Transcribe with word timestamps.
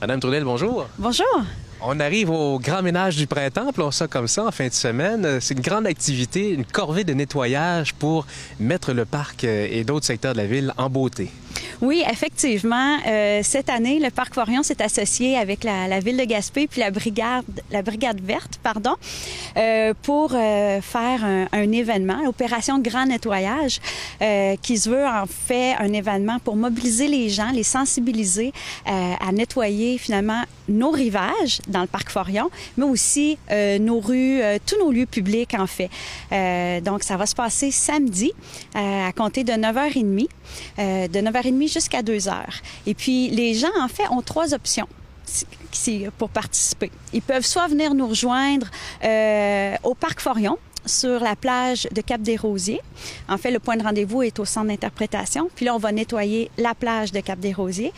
Madame 0.00 0.18
Trudel, 0.18 0.44
bonjour. 0.44 0.86
Bonjour. 0.96 1.26
On 1.82 2.00
arrive 2.00 2.30
au 2.30 2.58
grand 2.58 2.80
ménage 2.80 3.16
du 3.16 3.26
printemps, 3.26 3.68
appelons 3.68 3.90
ça 3.90 4.08
comme 4.08 4.28
ça, 4.28 4.46
en 4.46 4.50
fin 4.50 4.68
de 4.68 4.72
semaine. 4.72 5.40
C'est 5.42 5.54
une 5.54 5.60
grande 5.60 5.86
activité, 5.86 6.50
une 6.50 6.64
corvée 6.64 7.04
de 7.04 7.12
nettoyage 7.12 7.92
pour 7.92 8.26
mettre 8.58 8.94
le 8.94 9.04
parc 9.04 9.44
euh, 9.44 9.68
et 9.70 9.84
d'autres 9.84 10.06
secteurs 10.06 10.32
de 10.32 10.38
la 10.38 10.46
ville 10.46 10.72
en 10.78 10.88
beauté. 10.88 11.30
Oui, 11.82 12.02
effectivement. 12.06 12.98
Euh, 13.06 13.40
cette 13.42 13.70
année, 13.70 14.00
le 14.00 14.10
Parc 14.10 14.34
Forion 14.34 14.62
s'est 14.62 14.82
associé 14.82 15.38
avec 15.38 15.64
la, 15.64 15.98
ville 16.00 16.18
de 16.18 16.24
Gaspé 16.24 16.66
puis 16.66 16.78
la 16.78 16.90
brigade, 16.90 17.44
la 17.70 17.80
brigade 17.80 18.20
verte, 18.20 18.60
pardon, 18.62 18.96
euh, 19.56 19.94
pour 20.02 20.32
euh, 20.34 20.82
faire 20.82 21.24
un, 21.24 21.72
événement, 21.72 22.22
l'opération 22.24 22.80
Grand 22.80 23.06
Nettoyage, 23.06 23.80
qui 24.60 24.76
se 24.76 24.90
veut 24.90 25.06
en 25.06 25.24
fait 25.26 25.74
un 25.78 25.92
événement 25.92 26.38
pour 26.40 26.56
mobiliser 26.56 27.06
les 27.08 27.28
gens, 27.30 27.50
les 27.52 27.62
sensibiliser 27.62 28.52
à 28.84 29.30
nettoyer 29.32 29.98
finalement 29.98 30.42
nos 30.68 30.90
rivages 30.90 31.60
dans 31.68 31.80
le 31.82 31.86
Parc 31.86 32.10
Forion, 32.10 32.50
mais 32.76 32.84
aussi 32.84 33.38
nos 33.50 34.00
rues, 34.00 34.40
tous 34.66 34.78
nos 34.78 34.90
lieux 34.90 35.06
publics 35.06 35.54
en 35.54 35.66
fait. 35.66 35.90
donc, 36.82 37.04
ça 37.04 37.16
va 37.16 37.26
se 37.26 37.36
passer 37.36 37.70
samedi 37.70 38.32
à 38.74 39.12
compter 39.12 39.44
de 39.44 39.52
9h30. 39.52 40.26
de 40.78 41.18
9h30 41.20 41.69
jusqu'à 41.70 42.02
2 42.02 42.28
heures. 42.28 42.60
Et 42.86 42.94
puis, 42.94 43.28
les 43.30 43.54
gens, 43.54 43.68
en 43.80 43.88
fait, 43.88 44.08
ont 44.10 44.22
trois 44.22 44.54
options 44.54 44.88
pour 46.18 46.28
participer. 46.30 46.90
Ils 47.12 47.22
peuvent 47.22 47.46
soit 47.46 47.68
venir 47.68 47.94
nous 47.94 48.08
rejoindre 48.08 48.66
euh, 49.04 49.76
au 49.84 49.94
Parc 49.94 50.20
Forion, 50.20 50.58
sur 50.86 51.20
la 51.20 51.36
plage 51.36 51.88
de 51.92 52.00
Cap 52.00 52.20
des 52.20 52.36
Rosiers. 52.36 52.80
En 53.28 53.38
fait, 53.38 53.50
le 53.50 53.58
point 53.58 53.76
de 53.76 53.82
rendez-vous 53.82 54.22
est 54.22 54.38
au 54.38 54.44
centre 54.44 54.68
d'interprétation. 54.68 55.48
Puis 55.54 55.64
là, 55.64 55.74
on 55.74 55.78
va 55.78 55.92
nettoyer 55.92 56.50
la 56.58 56.74
plage 56.74 57.12
de 57.12 57.20
Cap 57.20 57.38
des 57.38 57.52
Rosiers. 57.52 57.92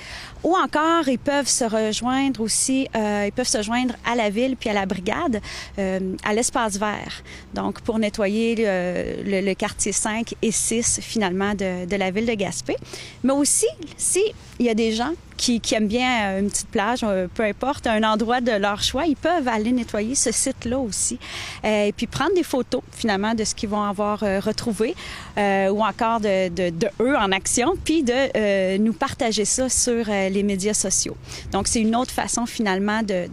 Ou 0.44 0.56
encore, 0.56 1.08
ils 1.08 1.18
peuvent 1.18 1.48
se 1.48 1.64
rejoindre 1.64 2.40
aussi, 2.40 2.88
euh, 2.96 3.24
ils 3.26 3.32
peuvent 3.32 3.48
se 3.48 3.62
joindre 3.62 3.94
à 4.04 4.14
la 4.14 4.30
ville 4.30 4.56
puis 4.56 4.70
à 4.70 4.72
la 4.72 4.86
brigade, 4.86 5.40
euh, 5.78 6.14
à 6.24 6.34
l'espace 6.34 6.78
vert. 6.78 7.22
Donc, 7.54 7.80
pour 7.80 7.98
nettoyer 7.98 8.54
le, 8.56 9.40
le, 9.40 9.54
quartier 9.54 9.92
5 9.92 10.34
et 10.42 10.50
6, 10.50 11.00
finalement, 11.02 11.54
de, 11.54 11.86
de 11.86 11.96
la 11.96 12.10
ville 12.10 12.26
de 12.26 12.34
Gaspé. 12.34 12.76
Mais 13.22 13.32
aussi, 13.32 13.66
si 13.96 14.22
il 14.58 14.66
y 14.66 14.68
a 14.68 14.74
des 14.74 14.92
gens 14.92 15.12
qui, 15.36 15.60
aiment 15.72 15.88
bien 15.88 16.38
une 16.38 16.50
petite 16.50 16.68
plage, 16.68 17.04
peu 17.34 17.44
importe, 17.44 17.86
un 17.86 18.02
endroit 18.02 18.40
de 18.40 18.52
leur 18.52 18.82
choix, 18.82 19.06
ils 19.06 19.16
peuvent 19.16 19.48
aller 19.48 19.72
nettoyer 19.72 20.14
ce 20.14 20.30
site-là 20.32 20.78
aussi. 20.78 21.18
Euh, 21.64 21.86
et 21.86 21.92
puis 21.92 22.06
prendre 22.06 22.34
des 22.34 22.42
photos, 22.42 22.82
finalement, 22.92 23.34
de 23.34 23.44
ce 23.44 23.54
qu'ils 23.54 23.68
vont 23.68 23.82
avoir 23.82 24.22
euh, 24.22 24.40
retrouvé 24.40 24.94
euh, 25.38 25.68
ou 25.68 25.82
encore 25.82 26.20
de, 26.20 26.72
eux 27.00 27.16
en 27.16 27.32
action, 27.32 27.74
puis 27.84 28.02
de 28.02 28.12
euh, 28.12 28.78
nous 28.78 28.92
partager 28.92 29.44
ça 29.44 29.68
sur 29.68 30.08
euh, 30.08 30.28
les 30.28 30.42
médias 30.42 30.74
sociaux. 30.74 31.16
Donc, 31.52 31.68
c'est 31.68 31.80
une 31.80 31.96
autre 31.96 32.12
façon, 32.12 32.46
finalement, 32.46 33.02
de 33.02 33.28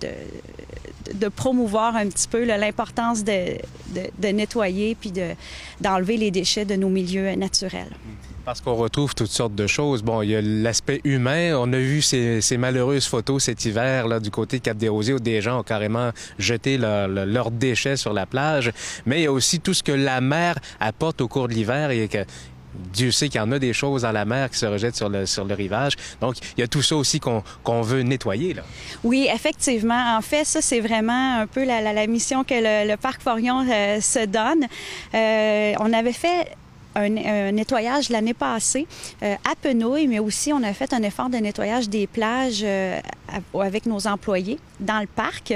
de 1.13 1.27
promouvoir 1.27 1.95
un 1.95 2.07
petit 2.07 2.27
peu 2.27 2.43
l'importance 2.45 3.23
de, 3.23 3.57
de, 3.93 4.27
nettoyer 4.27 4.95
puis 4.95 5.11
d'enlever 5.81 6.17
les 6.17 6.31
déchets 6.31 6.65
de 6.65 6.75
nos 6.75 6.89
milieux 6.89 7.35
naturels. 7.35 7.91
Parce 8.45 8.61
qu'on 8.61 8.73
retrouve 8.73 9.13
toutes 9.13 9.29
sortes 9.29 9.53
de 9.53 9.67
choses. 9.67 10.01
Bon, 10.01 10.21
il 10.21 10.29
y 10.31 10.35
a 10.35 10.41
l'aspect 10.41 11.01
humain. 11.03 11.55
On 11.55 11.71
a 11.71 11.77
vu 11.77 12.01
ces, 12.01 12.41
ces, 12.41 12.57
malheureuses 12.57 13.05
photos 13.05 13.43
cet 13.43 13.63
hiver 13.65 14.07
là, 14.07 14.19
du 14.19 14.31
côté 14.31 14.57
de 14.57 14.63
Cap-des-Rosiers 14.63 15.13
où 15.13 15.19
des 15.19 15.41
gens 15.41 15.59
ont 15.59 15.63
carrément 15.63 16.11
jeté 16.39 16.77
leurs 16.77 17.07
leur 17.07 17.51
déchets 17.51 17.95
sur 17.95 18.11
la 18.11 18.25
plage. 18.25 18.71
Mais 19.05 19.19
il 19.19 19.23
y 19.23 19.27
a 19.27 19.31
aussi 19.31 19.59
tout 19.59 19.73
ce 19.73 19.83
que 19.83 19.91
la 19.91 20.19
mer 20.19 20.55
apporte 20.79 21.21
au 21.21 21.27
cours 21.27 21.47
de 21.47 21.53
l'hiver 21.53 21.91
et 21.91 22.07
que 22.07 22.25
Dieu 22.73 23.11
sait 23.11 23.29
qu'il 23.29 23.39
y 23.39 23.43
en 23.43 23.51
a 23.51 23.59
des 23.59 23.73
choses 23.73 24.03
dans 24.03 24.11
la 24.11 24.25
mer 24.25 24.49
qui 24.49 24.57
se 24.57 24.65
rejettent 24.65 24.95
sur 24.95 25.09
le, 25.09 25.25
sur 25.25 25.45
le 25.45 25.53
rivage. 25.53 25.93
Donc, 26.21 26.37
il 26.57 26.61
y 26.61 26.63
a 26.63 26.67
tout 26.67 26.81
ça 26.81 26.95
aussi 26.95 27.19
qu'on 27.19 27.41
qu 27.41 27.71
veut 27.83 28.01
nettoyer. 28.01 28.53
Là. 28.53 28.63
Oui, 29.03 29.27
effectivement. 29.33 30.15
En 30.17 30.21
fait, 30.21 30.45
ça, 30.45 30.61
c'est 30.61 30.79
vraiment 30.79 31.39
un 31.39 31.47
peu 31.47 31.65
la, 31.65 31.81
la, 31.81 32.07
mission 32.07 32.43
que 32.43 32.53
le, 32.53 32.89
le 32.89 32.97
Parc 32.97 33.21
Forion 33.21 33.65
euh, 33.69 34.01
se 34.01 34.25
donne. 34.25 34.67
Euh, 35.13 35.73
on 35.79 35.93
avait 35.93 36.13
fait 36.13 36.55
un, 36.99 37.51
nettoyage 37.51 38.09
l'année 38.09 38.33
passée 38.33 38.87
euh, 39.23 39.35
à 39.49 39.55
Penouille, 39.55 40.07
mais 40.07 40.19
aussi 40.19 40.53
on 40.53 40.63
a 40.63 40.73
fait 40.73 40.93
un 40.93 41.03
effort 41.03 41.29
de 41.29 41.37
nettoyage 41.37 41.89
des 41.89 42.07
plages 42.07 42.61
euh, 42.63 42.99
avec 43.53 43.85
nos 43.85 44.07
employés 44.07 44.59
dans 44.79 44.99
le 44.99 45.07
parc. 45.07 45.53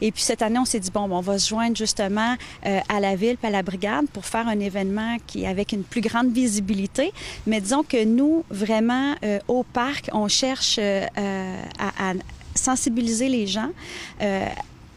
Et 0.00 0.12
puis 0.12 0.22
cette 0.22 0.42
année, 0.42 0.58
on 0.58 0.64
s'est 0.64 0.80
dit, 0.80 0.90
bon, 0.90 1.08
on 1.10 1.20
va 1.20 1.38
se 1.38 1.48
joindre 1.48 1.76
justement 1.76 2.34
euh, 2.66 2.80
à 2.88 3.00
la 3.00 3.16
ville 3.16 3.36
et 3.42 3.46
à 3.46 3.50
la 3.50 3.62
brigade 3.62 4.06
pour 4.12 4.26
faire 4.26 4.48
un 4.48 4.60
événement 4.60 5.16
qui 5.26 5.46
avec 5.46 5.72
une 5.72 5.84
plus 5.84 6.00
grande 6.00 6.32
visibilité. 6.32 7.12
Mais 7.46 7.60
disons 7.60 7.82
que 7.82 8.04
nous, 8.04 8.44
vraiment, 8.50 9.14
au 9.48 9.62
parc, 9.62 10.10
on 10.12 10.28
cherche 10.28 10.78
à, 10.78 12.12
sensibiliser 12.54 13.28
les 13.28 13.46
gens 13.46 13.70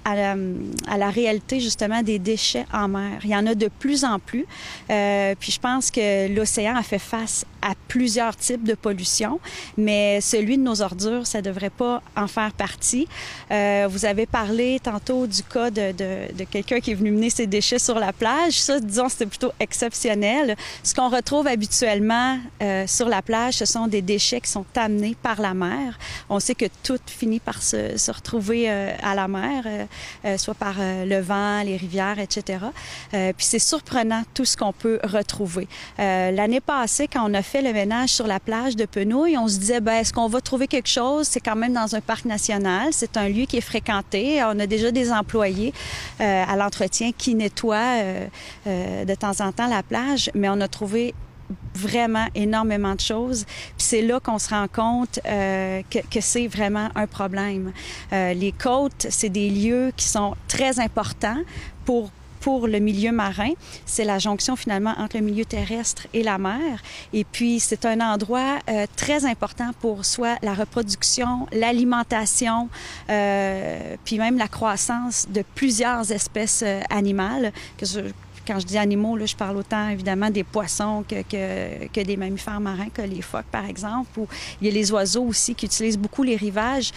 à 0.08 0.98
la, 0.98 1.10
réalité 1.10 1.60
justement 1.60 2.02
des 2.02 2.20
déchets 2.20 2.66
en 2.74 2.88
mer. 2.88 3.20
Il 3.24 3.30
y 3.30 3.36
en 3.36 3.46
a 3.46 3.56
de 3.56 3.70
plus 3.80 4.04
en 4.04 4.20
plus. 4.20 4.46
Euh, 4.90 5.36
puis 5.40 5.52
je 5.52 5.60
pense 5.60 5.92
que 5.92 6.34
l'océan 6.34 6.76
a 6.76 6.84
fait 6.84 7.00
face 7.00 7.46
à 7.68 7.74
plusieurs 7.90 8.36
types 8.38 8.64
de 8.64 8.76
pollution, 8.76 9.42
mais 9.78 10.22
celui 10.22 10.58
de 10.58 10.64
nos 10.64 10.82
ordures, 10.82 11.28
ça 11.28 11.42
devrait 11.42 11.70
pas 11.70 12.02
en 12.16 12.28
faire 12.28 12.54
partie. 12.54 13.08
Euh, 13.52 13.88
vous 13.90 14.06
avez 14.06 14.26
parlé 14.26 14.80
tantôt 14.82 15.28
du 15.28 15.44
cas 15.44 15.70
de, 15.70 15.92
de, 15.92 16.34
de 16.34 16.44
quelqu'un 16.46 16.80
qui 16.80 16.92
est 16.92 16.94
venu 16.94 17.12
mener 17.12 17.30
ses 17.30 17.46
déchets 17.46 17.80
sur 17.80 18.00
la 18.00 18.14
plage. 18.14 18.54
Ça, 18.62 18.80
disons, 18.80 19.10
c'était 19.10 19.26
plutôt 19.26 19.52
exceptionnel. 19.60 20.56
Ce 20.82 20.96
qu'on 20.96 21.10
retrouve 21.10 21.48
habituellement 21.48 22.40
euh, 22.62 22.88
sur 22.88 23.10
la 23.10 23.22
plage, 23.22 23.56
ce 23.56 23.66
sont 23.66 23.88
des 23.88 24.02
déchets 24.02 24.40
qui 24.40 24.50
sont 24.50 24.66
amenés 24.76 25.18
par 25.22 25.42
la 25.42 25.54
mer. 25.54 26.00
On 26.30 26.40
sait 26.40 26.56
que 26.56 26.68
tout 26.84 27.00
finit 27.06 27.42
par 27.42 27.62
se, 27.62 27.98
se 27.98 28.12
retrouver 28.12 28.70
euh, 28.70 28.94
à 29.04 29.14
la 29.14 29.28
mer, 29.28 29.66
soit 30.38 30.54
par 30.54 30.76
le 30.80 31.20
vent, 31.20 31.62
les 31.64 31.76
rivières, 31.76 32.20
etc. 32.20 32.60
Puis 33.12 33.46
c'est 33.46 33.60
surprenant 33.60 34.24
tout 34.34 34.46
ce 34.46 34.56
qu'on 34.56 34.74
peut 34.74 35.00
retrouver. 35.04 35.68
L'année 35.98 36.62
passée, 36.62 37.08
quand 37.08 37.30
on 37.30 37.34
a 37.34 37.42
fait 37.42 37.57
le 37.62 37.74
ménage 37.74 38.10
sur 38.10 38.28
la 38.28 38.40
plage 38.40 38.76
de 38.76 38.86
Penouille, 38.86 39.38
on 39.38 39.48
se 39.48 39.58
disait, 39.58 39.82
ben, 39.82 39.94
est-ce 39.94 40.14
qu'on 40.14 40.28
va 40.28 40.42
trouver 40.42 40.68
quelque 40.68 40.90
chose? 40.90 41.28
C'est 41.28 41.40
quand 41.40 41.56
même 41.56 41.74
dans 41.74 41.96
un 41.96 42.02
parc 42.02 42.26
national. 42.26 42.90
C'est 42.92 43.18
un 43.18 43.30
lieu 43.30 43.46
qui 43.46 43.58
est 43.58 43.62
fréquenté. 43.62 44.42
On 44.44 44.60
a 44.60 44.68
déjà 44.68 44.92
des 44.92 45.12
employés 45.12 45.74
euh, 46.22 46.44
à 46.48 46.56
l'entretien 46.56 47.12
qui 47.18 47.36
nettoient 47.36 47.78
euh, 47.78 48.28
euh, 48.68 49.06
de 49.06 49.16
temps 49.16 49.40
en 49.40 49.52
temps 49.52 49.68
la 49.68 49.84
plage, 49.84 50.30
mais 50.34 50.50
on 50.50 50.60
a 50.62 50.68
trouvé 50.68 51.14
vraiment 51.74 52.28
énormément 52.36 52.96
de 52.96 53.00
choses. 53.00 53.46
Puis 53.46 53.88
c'est 53.88 54.02
là 54.02 54.20
qu'on 54.20 54.40
se 54.40 54.50
rend 54.50 54.68
compte 54.68 55.20
que, 55.24 55.84
que 56.12 56.20
c'est 56.20 56.48
vraiment 56.48 56.90
un 56.96 57.08
problème. 57.08 57.72
Les 58.12 58.54
côtes, 58.58 59.08
c'est 59.10 59.30
des 59.30 59.50
lieux 59.50 59.94
qui 59.96 60.08
sont 60.08 60.36
très 60.50 60.82
importants 60.82 61.40
pour 61.86 62.12
pour 62.40 62.68
le 62.68 62.80
milieu 62.80 63.12
marin. 63.12 63.52
C'est 63.86 64.04
la 64.04 64.20
jonction 64.20 64.56
finalement 64.56 64.94
entre 64.98 65.18
le 65.18 65.24
milieu 65.24 65.46
terrestre 65.46 66.08
et 66.14 66.24
la 66.24 66.38
mer. 66.38 66.82
Et 67.14 67.24
puis 67.24 67.60
c'est 67.60 67.86
un 67.86 68.00
endroit 68.02 68.60
euh, 68.70 68.86
très 68.96 69.26
important 69.26 69.72
pour 69.80 70.06
soit 70.06 70.38
la 70.42 70.54
reproduction, 70.54 71.48
l'alimentation, 71.52 72.70
euh, 73.10 73.96
puis 74.04 74.18
même 74.18 74.38
la 74.38 74.48
croissance 74.48 75.28
de 75.30 75.44
plusieurs 75.56 76.12
espèces 76.12 76.64
euh, 76.66 76.82
animales 76.90 77.52
quand 78.48 78.60
je 78.60 78.66
dis 78.66 78.78
animaux, 78.78 79.18
je 79.26 79.36
parle 79.36 79.58
autant 79.58 79.90
évidemment 79.90 80.30
des 80.30 80.44
poissons 80.44 81.04
que, 81.08 82.04
des 82.04 82.18
mammifères 82.18 82.62
marins, 82.62 82.90
que 82.94 83.02
les 83.02 83.22
phoques 83.22 83.52
par 83.52 83.66
exemple, 83.66 84.20
ou 84.20 84.28
il 84.62 84.68
y 84.68 84.70
a 84.70 84.74
les 84.74 84.92
oiseaux 84.92 85.26
aussi 85.26 85.54
qui 85.54 85.66
utilisent 85.66 85.98
beaucoup 85.98 86.24
les 86.24 86.38
rivages. 86.38 86.92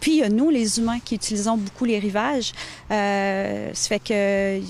Puis 0.00 0.16
il 0.16 0.18
y 0.18 0.22
a 0.24 0.28
nous, 0.28 0.50
les 0.50 0.78
humains, 0.78 0.98
qui 0.98 1.14
utilisons 1.14 1.56
beaucoup 1.56 1.84
les 1.84 1.98
rivages. 1.98 2.52
Euh, 2.90 3.70
ça 3.72 3.88
fait 3.88 4.00
que 4.00 4.60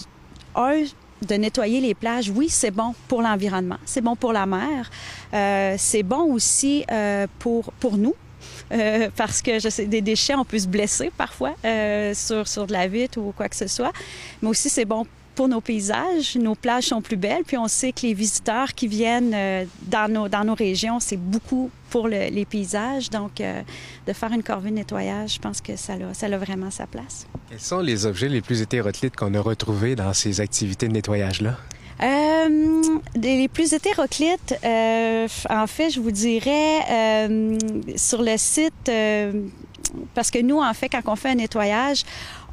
un, 0.57 0.85
de 1.27 1.35
nettoyer 1.35 1.81
les 1.81 1.95
plages, 1.95 2.31
oui, 2.31 2.49
c'est 2.49 2.71
bon 2.71 2.95
pour 3.09 3.23
l'environnement, 3.23 3.79
c'est 3.85 4.01
bon 4.01 4.17
pour 4.17 4.33
la 4.33 4.47
mer, 4.47 4.91
euh, 5.33 5.75
c'est 5.79 6.03
bon 6.03 6.33
aussi 6.33 6.85
euh, 6.91 7.27
pour, 7.39 7.73
pour 7.75 7.97
nous. 7.97 8.15
Euh, 8.73 9.09
parce 9.17 9.43
que 9.43 9.59
je 9.59 9.69
sais, 9.69 9.87
des 9.87 10.01
déchets, 10.01 10.35
on 10.35 10.45
peut 10.45 10.59
se 10.59 10.67
blesser 10.67 11.13
parfois 11.17 11.55
sur, 12.15 12.47
sur 12.49 12.67
de 12.67 12.73
la 12.73 12.87
vitre 12.89 13.19
ou 13.19 13.33
quoi 13.37 13.49
que 13.49 13.57
ce 13.57 13.67
soit. 13.67 13.93
Mais 14.43 14.49
aussi, 14.49 14.69
c'est 14.69 14.85
bon 14.85 15.07
pour 15.37 15.47
nos 15.49 15.61
paysages. 15.61 16.35
Nos 16.37 16.57
plages 16.57 16.87
sont 16.87 17.01
plus 17.01 17.17
belles, 17.17 17.45
puis 17.47 17.57
on 17.57 17.69
sait 17.69 17.93
que 17.93 18.03
les 18.03 18.15
visiteurs 18.15 18.75
qui 18.75 18.89
viennent 18.89 19.35
euh, 19.35 19.65
dans, 19.83 20.11
nos, 20.11 20.29
dans 20.29 20.43
nos 20.43 20.55
régions, 20.55 20.99
c'est 20.99 21.19
beaucoup 21.19 21.71
pour 21.91 22.09
le, 22.09 22.31
les 22.31 22.45
paysages. 22.45 23.11
Donc, 23.11 23.41
euh, 23.41 23.63
de 24.07 24.13
faire 24.13 24.33
une 24.33 24.43
corvée 24.43 24.71
de 24.71 24.77
nettoyage, 24.77 25.35
je 25.35 25.39
pense 25.39 25.61
que 25.61 25.77
ça 25.77 25.93
a, 25.93 26.15
ça 26.15 26.27
a 26.27 26.39
vraiment 26.39 26.71
sa 26.73 26.87
place. 26.87 27.27
Quels 27.49 27.61
sont 27.61 27.81
les 27.81 28.07
objets 28.07 28.29
les 28.29 28.41
plus 28.41 28.63
hétéroclites 28.63 29.15
qu'on 29.15 29.35
a 29.35 29.41
retrouvés 29.41 29.95
dans 29.95 30.13
ces 30.13 30.41
activités 30.41 30.89
de 30.89 30.93
nettoyage-là? 30.95 31.57
Euh, 32.03 32.83
les 33.15 33.49
plus 33.49 33.73
hétéroclites, 33.73 34.55
euh, 34.65 35.29
en 35.49 35.67
fait, 35.67 35.91
je 35.91 36.01
vous 36.01 36.11
dirais, 36.11 37.29
sur 37.97 38.21
le 38.23 38.37
site, 38.37 38.91
parce 40.15 40.31
que 40.31 40.43
nous, 40.43 40.59
en 40.59 40.75
fait, 40.75 40.91
quand 40.91 41.01
on 41.07 41.17
fait 41.17 41.31
un 41.31 41.37
nettoyage, 41.37 42.05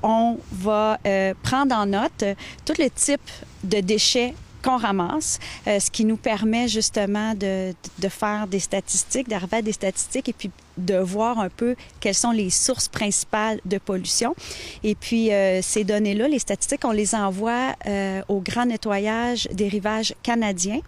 on 0.04 0.38
va 0.52 1.00
euh, 1.08 1.34
prendre 1.42 1.76
en 1.76 1.86
note 1.86 2.24
tout 2.66 2.74
le 2.78 2.90
type 2.90 3.32
de 3.64 3.80
déchets 3.80 4.34
qu'on 4.64 4.78
ramasse, 4.78 5.40
euh, 5.68 5.80
ce 5.80 5.92
qui 5.92 6.06
nous 6.06 6.18
permet 6.18 6.68
justement 6.68 7.34
de, 7.34 7.74
de 8.00 8.08
faire 8.10 8.48
des 8.48 8.60
statistiques, 8.60 9.28
d'arriver 9.28 9.58
à 9.58 9.62
des 9.62 9.74
statistiques 9.74 10.30
et 10.30 10.34
puis 10.34 10.52
de 10.78 10.96
voir 10.96 11.40
un 11.40 11.50
peu 11.50 11.76
quelles 12.00 12.16
sont 12.16 12.32
les 12.32 12.50
sources 12.50 12.88
principales 12.88 13.60
de 13.66 13.78
pollution. 13.78 14.36
Et 14.84 14.96
puis, 14.96 15.32
euh, 15.32 15.62
ces 15.62 15.84
données-là, 15.84 16.28
les 16.28 16.40
statistiques, 16.40 16.86
on 16.86 16.92
les 16.92 17.16
envoie 17.16 17.76
euh, 17.88 18.22
au 18.28 18.40
grand 18.40 18.66
nettoyage 18.66 19.48
des 19.52 19.68
rivages 19.68 20.16
canadiens. 20.24 20.80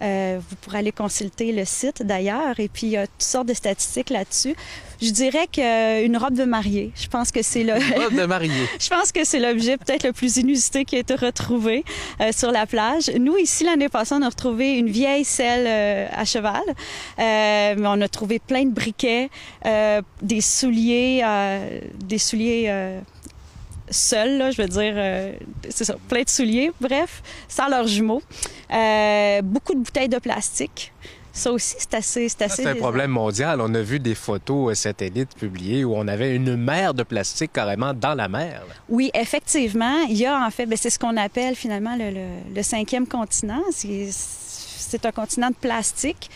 Euh, 0.00 0.38
vous 0.48 0.56
pourrez 0.56 0.78
aller 0.78 0.92
consulter 0.92 1.52
le 1.52 1.64
site 1.64 2.02
d'ailleurs. 2.04 2.60
Et 2.60 2.68
puis, 2.68 2.86
il 2.86 2.90
y 2.90 2.96
a 2.96 3.06
toutes 3.06 3.22
sortes 3.22 3.48
de 3.48 3.54
statistiques 3.54 4.10
là-dessus. 4.10 4.54
Je 5.02 5.10
dirais 5.10 5.46
qu'une 5.46 6.16
robe 6.16 6.34
de 6.34 6.44
mariée, 6.44 6.90
je 6.96 7.06
pense 7.06 7.30
que 7.30 7.42
c'est 7.42 7.62
le. 7.62 7.74
robe 7.74 8.14
de 8.14 8.24
mariée. 8.24 8.66
je 8.80 8.88
pense 8.88 9.12
que 9.12 9.24
c'est 9.24 9.38
l'objet 9.38 9.76
peut-être 9.76 10.04
le 10.04 10.12
plus 10.12 10.38
inusité 10.38 10.84
qui 10.84 10.96
a 10.96 10.98
été 10.98 11.14
retrouvé 11.14 11.84
sur 12.32 12.50
la 12.50 12.66
plage. 12.66 13.08
Nous, 13.16 13.36
ici, 13.36 13.62
l'année 13.62 13.88
passée, 13.88 14.16
on 14.16 14.22
a 14.22 14.28
retrouvé 14.28 14.72
une 14.72 14.88
vieille 14.88 15.24
selle 15.24 16.08
à 16.12 16.24
cheval. 16.24 16.62
Mais 17.18 17.76
on 17.84 18.00
a 18.00 18.08
trouvé 18.08 18.40
plein 18.40 18.64
de 18.64 18.72
briquets, 18.72 19.17
euh, 19.66 20.02
des 20.22 20.40
souliers, 20.40 21.22
euh, 21.24 21.80
des 22.04 22.18
souliers 22.18 22.66
euh, 22.68 23.00
seuls, 23.90 24.38
là, 24.38 24.50
je 24.50 24.60
veux 24.62 24.68
dire, 24.68 24.92
euh, 24.96 25.32
c'est 25.70 25.84
ça, 25.84 25.96
plein 26.08 26.22
de 26.22 26.28
souliers, 26.28 26.70
bref, 26.80 27.22
sans 27.48 27.68
leurs 27.68 27.86
jumeaux. 27.86 28.22
Euh, 28.72 29.40
beaucoup 29.42 29.74
de 29.74 29.80
bouteilles 29.80 30.08
de 30.10 30.18
plastique. 30.18 30.92
Ça 31.32 31.52
aussi, 31.52 31.76
c'est 31.78 31.94
assez, 31.94 32.28
c'est 32.28 32.42
assez. 32.42 32.66
Un 32.66 32.74
problème 32.74 33.12
mondial. 33.12 33.60
On 33.60 33.72
a 33.74 33.80
vu 33.80 34.00
des 34.00 34.16
photos 34.16 34.76
satellites 34.76 35.36
publiées 35.36 35.84
où 35.84 35.94
on 35.94 36.08
avait 36.08 36.34
une 36.34 36.56
mer 36.56 36.94
de 36.94 37.04
plastique 37.04 37.52
carrément 37.52 37.94
dans 37.94 38.14
la 38.14 38.26
mer. 38.28 38.62
là. 38.68 38.74
Oui, 38.88 39.10
effectivement. 39.14 39.98
Il 40.08 40.16
y 40.16 40.26
a 40.26 40.36
en 40.44 40.50
fait, 40.50 40.66
ben, 40.66 40.76
c'est 40.76 40.90
ce 40.90 40.98
qu'on 40.98 41.16
appelle 41.16 41.54
finalement 41.54 41.94
le, 41.96 42.10
le- 42.10 42.54
le 42.56 42.62
cinquième 42.64 43.06
continent. 43.06 43.62
C'est, 43.70 44.08
c'est 44.88 45.04
un 45.04 45.12
continent 45.12 45.50
de 45.50 45.54
plastique. 45.54 46.30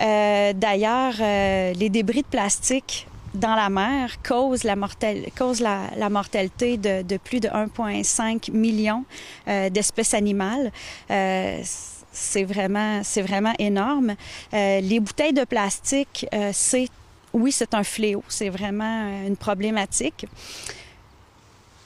Euh, 0.00 0.52
d'ailleurs, 0.52 1.14
euh, 1.20 1.72
les 1.74 1.88
débris 1.88 2.22
de 2.22 2.26
plastique 2.26 3.06
dans 3.34 3.54
la 3.54 3.70
mer 3.70 4.20
causent 4.22 4.64
la, 4.64 4.76
mortalité 4.76 6.76
de, 6.76 7.16
plus 7.16 7.40
de 7.40 7.48
1,5 7.48 8.50
million 8.50 9.04
euh, 9.48 9.70
d'espèces 9.70 10.14
animales. 10.14 10.70
C'est 11.08 12.44
vraiment, 12.44 13.00
vraiment 13.16 13.54
énorme. 13.58 14.16
Les 14.52 15.00
bouteilles 15.00 15.32
de 15.32 15.44
plastique, 15.44 16.26
c'est 16.52 16.88
oui, 17.32 17.50
c'est 17.50 17.72
un 17.72 17.84
fléau. 17.84 18.22
C'est 18.28 18.50
vraiment 18.50 19.26
une 19.26 19.36
problématique 19.36 20.26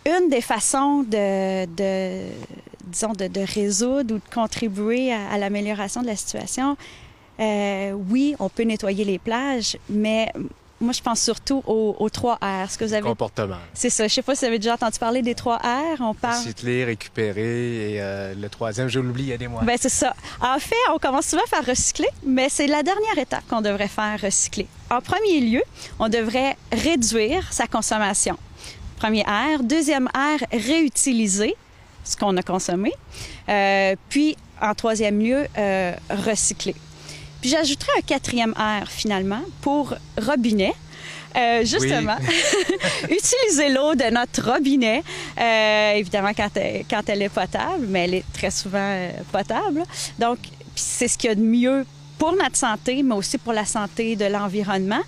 une 0.06 0.28
des 0.28 0.40
façons 0.40 1.02
de 1.02 1.66
disons, 2.86 3.12
de, 3.12 3.26
de 3.28 3.40
résoudre 3.40 4.14
ou 4.14 4.18
de 4.18 4.34
contribuer 4.34 5.12
à, 5.12 5.28
à 5.30 5.38
l'amélioration 5.38 6.02
de 6.02 6.06
la 6.06 6.16
situation, 6.16 6.76
euh, 7.40 7.92
oui, 8.10 8.34
on 8.38 8.48
peut 8.48 8.62
nettoyer 8.62 9.04
les 9.04 9.18
plages, 9.18 9.76
mais 9.90 10.32
moi, 10.78 10.92
je 10.92 11.00
pense 11.00 11.22
surtout 11.22 11.62
aux, 11.66 11.96
aux 11.98 12.10
trois 12.10 12.34
R. 12.36 12.70
Ce 12.70 12.76
que 12.76 12.84
vous 12.84 12.92
avez, 12.92 13.02
Comportement. 13.02 13.56
c'est 13.72 13.88
ça. 13.88 14.06
Je 14.08 14.12
sais 14.12 14.20
pas 14.22 14.34
si 14.34 14.40
vous 14.44 14.48
avez 14.48 14.58
déjà 14.58 14.74
entendu 14.74 14.98
parler 14.98 15.22
des 15.22 15.34
trois 15.34 15.56
R. 15.56 16.00
On 16.00 16.12
parle. 16.12 16.36
Recycler, 16.36 16.84
récupérer 16.84 17.94
et 17.94 18.00
euh, 18.02 18.34
le 18.34 18.48
troisième, 18.50 18.88
je 18.88 19.00
l'oublie, 19.00 19.30
aidez-moi. 19.32 19.62
Ben 19.64 19.78
c'est 19.80 19.88
ça. 19.88 20.14
En 20.40 20.58
fait, 20.58 20.74
on 20.94 20.98
commence 20.98 21.28
souvent 21.28 21.46
par 21.50 21.64
recycler, 21.64 22.08
mais 22.26 22.48
c'est 22.50 22.66
la 22.66 22.82
dernière 22.82 23.16
étape 23.18 23.44
qu'on 23.48 23.62
devrait 23.62 23.88
faire 23.88 24.20
recycler. 24.20 24.66
En 24.90 25.00
premier 25.00 25.40
lieu, 25.40 25.62
on 25.98 26.10
devrait 26.10 26.56
réduire 26.72 27.50
sa 27.54 27.66
consommation. 27.66 28.36
Premier 28.98 29.22
R. 29.22 29.62
Deuxième 29.62 30.08
R, 30.08 30.44
réutiliser 30.52 31.54
ce 32.06 32.16
qu'on 32.16 32.36
a 32.36 32.42
consommé. 32.42 32.92
Euh, 33.48 33.94
puis, 34.08 34.36
en 34.60 34.74
troisième 34.74 35.20
lieu, 35.20 35.46
euh, 35.58 35.92
recycler. 36.10 36.74
Puis 37.40 37.50
j'ajouterais 37.50 37.92
un 37.98 38.02
quatrième 38.02 38.52
R 38.52 38.88
finalement 38.88 39.42
pour 39.60 39.94
robinet. 40.20 40.72
Euh, 41.36 41.64
justement, 41.66 42.16
utiliser 43.10 43.68
l'eau 43.68 43.94
de 43.94 44.10
notre 44.10 44.52
robinet, 44.52 45.02
euh, 45.38 45.92
évidemment 45.92 46.32
quand 46.34 46.48
elle, 46.56 46.84
quand 46.88 47.02
elle 47.08 47.20
est 47.20 47.28
potable, 47.28 47.84
mais 47.88 48.04
elle 48.04 48.14
est 48.14 48.24
très 48.32 48.50
souvent 48.50 48.78
euh, 48.80 49.10
potable. 49.30 49.82
Donc, 50.18 50.38
c'est 50.74 51.08
ce 51.08 51.18
qu'il 51.18 51.28
y 51.28 51.32
a 51.32 51.34
de 51.34 51.42
mieux 51.42 51.84
pour 52.18 52.32
notre 52.32 52.56
santé, 52.56 53.02
mais 53.02 53.14
aussi 53.14 53.36
pour 53.36 53.52
la 53.52 53.66
santé 53.66 54.16
de 54.16 54.24
l'environnement. 54.24 55.02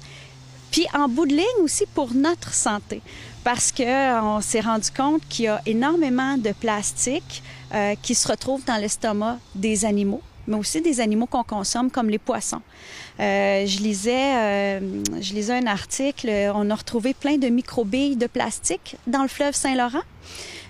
Puis 0.70 0.86
en 0.94 1.08
bout 1.08 1.26
de 1.26 1.34
ligne 1.34 1.62
aussi 1.62 1.84
pour 1.94 2.14
notre 2.14 2.52
santé, 2.52 3.00
parce 3.44 3.72
que 3.72 4.20
on 4.20 4.40
s'est 4.40 4.60
rendu 4.60 4.90
compte 4.90 5.22
qu'il 5.28 5.46
y 5.46 5.48
a 5.48 5.60
énormément 5.66 6.36
de 6.36 6.52
plastique 6.52 7.42
euh, 7.74 7.94
qui 8.02 8.14
se 8.14 8.28
retrouve 8.28 8.64
dans 8.64 8.76
l'estomac 8.76 9.38
des 9.54 9.84
animaux, 9.84 10.22
mais 10.46 10.56
aussi 10.56 10.80
des 10.80 11.00
animaux 11.00 11.26
qu'on 11.26 11.44
consomme 11.44 11.90
comme 11.90 12.10
les 12.10 12.18
poissons. 12.18 12.62
Euh, 13.20 13.66
je 13.66 13.78
lisais, 13.80 14.36
euh, 14.36 14.80
je 15.20 15.34
lisais 15.34 15.54
un 15.54 15.66
article, 15.66 16.30
on 16.54 16.70
a 16.70 16.74
retrouvé 16.74 17.14
plein 17.14 17.36
de 17.36 17.48
microbilles 17.48 18.16
de 18.16 18.26
plastique 18.26 18.96
dans 19.06 19.22
le 19.22 19.28
fleuve 19.28 19.54
Saint-Laurent. 19.54 20.02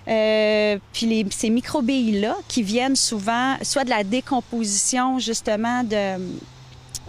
Euh, 0.07 0.79
puis 0.91 1.05
les, 1.05 1.25
ces 1.29 1.49
microbilles-là, 1.49 2.35
qui 2.47 2.63
viennent 2.63 2.95
souvent 2.95 3.55
soit 3.61 3.83
de 3.83 3.89
la 3.89 4.03
décomposition 4.03 5.19
justement 5.19 5.83
de, 5.83 6.17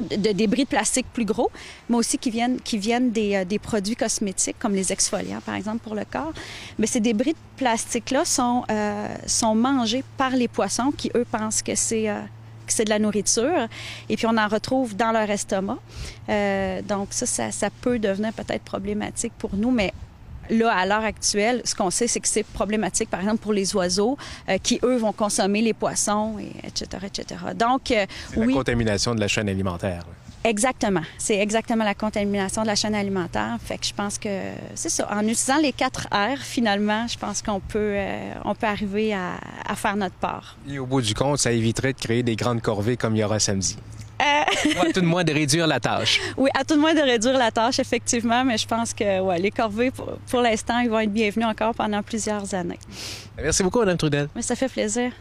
de 0.01 0.33
débris 0.33 0.65
de 0.65 0.69
plastique 0.69 1.07
plus 1.13 1.25
gros, 1.25 1.51
mais 1.89 1.97
aussi 1.97 2.19
qui 2.19 2.31
viennent, 2.31 2.61
qui 2.61 2.79
viennent 2.79 3.11
des, 3.11 3.37
euh, 3.37 3.45
des 3.45 3.59
produits 3.59 3.97
cosmétiques, 3.97 4.57
comme 4.59 4.75
les 4.75 4.93
exfoliants, 4.93 5.41
par 5.45 5.55
exemple, 5.55 5.79
pour 5.79 5.95
le 5.95 6.05
corps. 6.05 6.33
Mais 6.79 6.87
ces 6.87 7.01
débris 7.01 7.33
de 7.33 7.39
plastique-là 7.57 8.25
sont, 8.25 8.65
euh, 8.71 9.09
sont 9.27 9.55
mangés 9.55 10.05
par 10.17 10.31
les 10.31 10.49
poissons 10.49 10.93
qui, 10.97 11.11
eux, 11.15 11.27
pensent 11.31 11.63
que 11.63 11.75
c'est... 11.75 12.09
euh, 12.09 12.21
c'est 12.73 12.85
de 12.85 12.91
la 12.91 13.01
nourriture, 13.01 13.67
et 14.09 14.17
puis 14.17 14.27
on 14.27 14.37
en 14.37 14.47
retrouve 14.47 14.95
dans 14.95 15.11
leur 15.11 15.29
estomac. 15.29 15.79
Donc 16.89 17.09
ça, 17.11 17.27
ça, 17.27 17.51
ça 17.51 17.69
peut 17.69 17.99
devenir 17.99 18.33
peut-être 18.33 18.63
problématique 18.63 19.33
pour 19.39 19.57
nous, 19.57 19.73
mais 19.73 19.93
là, 20.51 20.73
à 20.73 20.87
l'heure 20.87 21.05
actuelle, 21.05 21.63
ce 21.65 21.75
qu'on 21.75 21.91
sait, 21.91 22.07
c'est 22.07 22.21
que 22.21 22.29
c'est 22.29 22.43
problématique, 22.45 23.09
par 23.11 23.21
exemple, 23.21 23.39
pour 23.39 23.53
les 23.53 23.75
oiseaux 23.75 24.19
euh, 24.49 24.59
qui, 24.59 24.79
eux, 24.83 24.97
vont 24.97 25.13
consommer 25.13 25.63
les 25.63 25.73
poissons, 25.75 26.37
et 26.39 26.53
etc., 26.67 27.07
etc. 27.07 27.41
Donc, 27.55 27.91
euh, 27.91 28.05
C'est 28.31 28.41
la 28.41 28.47
oui, 28.47 28.53
contamination 28.55 29.15
de 29.15 29.21
la 29.21 29.29
chaîne 29.29 29.49
alimentaire. 29.49 30.05
exactement. 30.45 31.03
C'est 31.19 31.37
exactement 31.39 31.85
la 31.85 31.95
contamination 31.95 32.63
de 32.63 32.67
la 32.67 32.75
chaîne 32.75 32.95
alimentaire. 32.95 33.57
Fait 33.65 33.79
que 33.79 33.87
je 33.87 33.93
pense 33.95 34.19
que 34.19 34.29
c'est 34.75 34.89
ça. 34.89 35.09
En 35.13 35.21
utilisant 35.21 35.59
les 35.59 35.73
quatre 35.73 36.09
R, 36.13 36.39
finalement, 36.39 37.07
je 37.07 37.19
pense 37.19 37.43
qu'on 37.43 37.61
peut, 37.61 37.79
euh, 37.95 38.33
on 38.45 38.55
peut 38.55 38.67
arriver 38.67 39.13
à, 39.15 39.35
à 39.67 39.75
faire 39.77 39.97
notre 39.97 40.15
part. 40.17 40.57
Et 40.69 40.79
au 40.79 40.87
bout 40.87 41.03
du 41.03 41.15
compte, 41.15 41.39
ça 41.39 41.53
éviterait 41.53 41.93
de 41.93 41.99
créer 41.99 42.23
des 42.23 42.37
grandes 42.37 42.63
corvées 42.63 42.97
comme 42.97 43.15
il 43.17 43.21
y 43.21 43.25
aura 43.25 43.39
samedi. 43.39 43.77
Ou 44.77 44.81
à 44.81 44.93
tout 44.93 45.01
de 45.01 45.07
moins 45.07 45.25
de 45.25 45.33
réduire 45.33 45.67
la 45.67 45.81
tâche. 45.81 46.21
oui, 46.37 46.51
à 46.55 46.65
tout 46.65 46.75
le 46.75 46.81
moins 46.81 46.95
de 46.95 47.01
réduire 47.01 47.39
la 47.39 47.51
tâche, 47.51 47.79
effectivement, 47.79 48.45
mais 48.45 48.59
je 48.59 48.67
pense 48.67 48.93
que 48.95 49.21
ouais, 49.21 49.39
les 49.39 49.51
corvées, 49.51 49.91
pour, 49.91 50.13
pour 50.31 50.41
l'instant, 50.41 50.79
ils 50.81 50.91
vont 50.91 51.01
être 51.01 51.13
bienvenus 51.13 51.47
encore 51.47 51.75
pendant 51.75 52.03
plusieurs 52.03 52.55
années. 52.55 52.79
Merci 53.37 53.63
beaucoup, 53.63 53.81
Mme 53.81 53.97
Trudel. 53.97 54.29
Mais 54.35 54.43
ça 54.43 54.55
fait 54.57 54.69
plaisir. 54.69 55.13